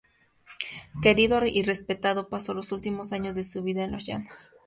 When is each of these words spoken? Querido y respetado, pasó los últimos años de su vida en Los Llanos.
Querido 1.03 1.45
y 1.45 1.61
respetado, 1.61 2.27
pasó 2.27 2.55
los 2.55 2.71
últimos 2.71 3.13
años 3.13 3.35
de 3.35 3.43
su 3.43 3.61
vida 3.61 3.83
en 3.83 3.91
Los 3.91 4.07
Llanos. 4.07 4.51